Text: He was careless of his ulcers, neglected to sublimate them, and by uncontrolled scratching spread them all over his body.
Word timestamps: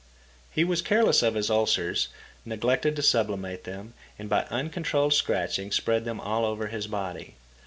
He 0.49 0.63
was 0.63 0.81
careless 0.81 1.21
of 1.21 1.35
his 1.35 1.51
ulcers, 1.51 2.07
neglected 2.43 2.95
to 2.95 3.03
sublimate 3.03 3.65
them, 3.65 3.93
and 4.17 4.27
by 4.31 4.45
uncontrolled 4.49 5.13
scratching 5.13 5.71
spread 5.71 6.05
them 6.05 6.19
all 6.19 6.43
over 6.43 6.65
his 6.69 6.87
body. 6.87 7.35